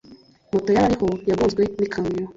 Moto 0.51 0.69
yari 0.71 0.85
ariho 0.89 1.07
yagonzwe 1.29 1.61
n’ikamyo 1.77 2.23